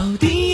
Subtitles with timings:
[0.00, 0.49] 到底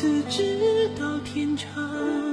[0.00, 2.29] 此直到天长。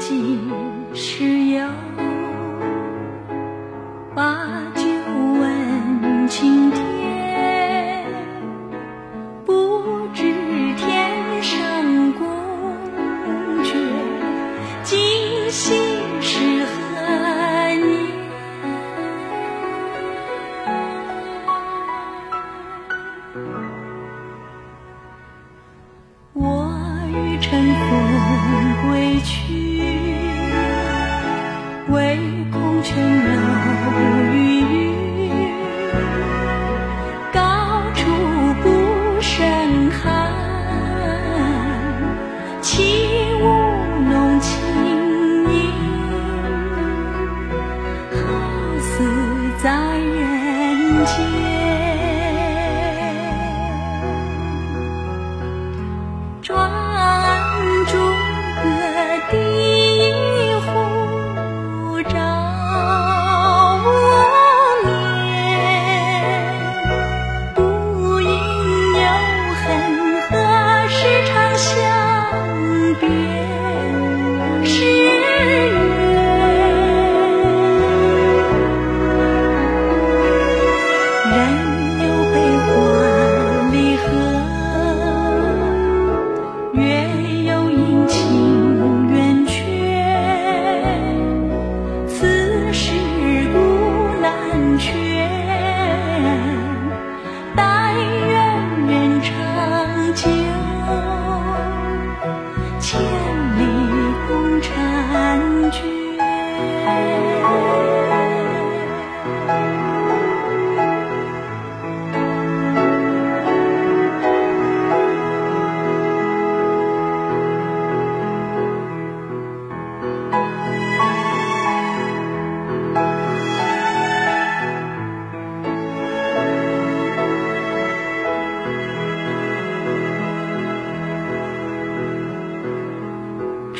[0.00, 0.48] 今
[0.94, 2.09] 世有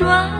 [0.00, 0.39] toi.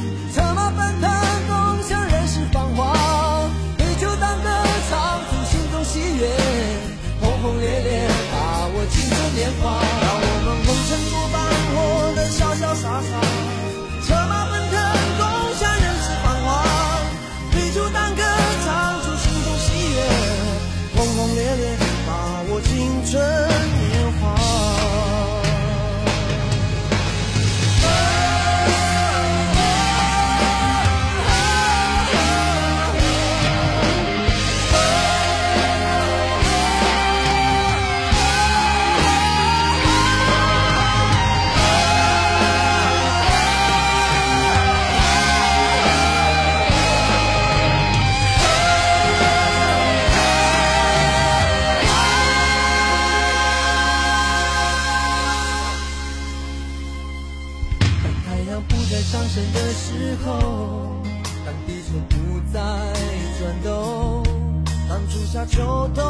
[65.31, 66.03] 夏秋冬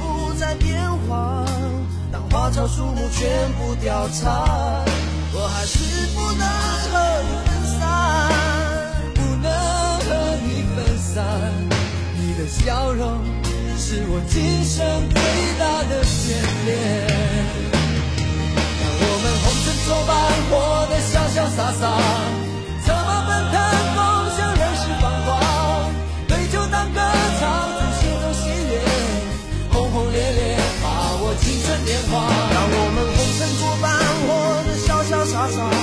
[0.00, 1.44] 不再变化，
[2.10, 4.28] 当花草树木全部凋残，
[5.32, 6.44] 我还是不能
[6.90, 7.86] 和你分散，
[9.14, 9.48] 不能
[10.00, 10.08] 和
[10.42, 11.22] 你分散。
[12.18, 13.22] 你的笑容
[13.78, 15.22] 是我今生最
[15.60, 16.34] 大的眷
[35.46, 35.75] awesome.